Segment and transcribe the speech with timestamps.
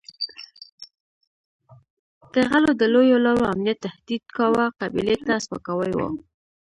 [2.31, 6.09] که غلو د لویو لارو امنیت تهدید کاوه قبیلې ته سپکاوی وو.